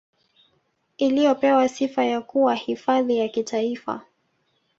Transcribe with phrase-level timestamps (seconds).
[0.97, 4.01] Iliyopewa sifa ya kuwa hifadhi ya Kitaifa